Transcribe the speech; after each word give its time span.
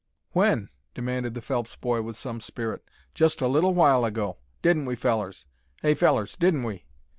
"When?" 0.31 0.69
demanded 0.95 1.35
the 1.35 1.43
Phelps 1.43 1.75
boy, 1.75 2.01
with 2.01 2.17
some 2.17 2.41
spirit. 2.41 2.83
"Just 3.13 3.39
a 3.39 3.47
little 3.47 3.75
while 3.75 4.03
ago. 4.03 4.37
Didn't 4.63 4.85
we, 4.87 4.95
fellers? 4.95 5.45
Hey, 5.83 5.93
fellers, 5.93 6.35
didn't 6.35 6.63
we?" 6.63 6.85